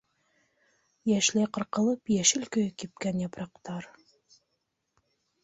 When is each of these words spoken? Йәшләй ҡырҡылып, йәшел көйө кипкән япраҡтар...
Йәшләй 1.11 1.49
ҡырҡылып, 1.57 2.13
йәшел 2.15 2.47
көйө 2.57 2.73
кипкән 2.85 3.23
япраҡтар... 3.27 3.87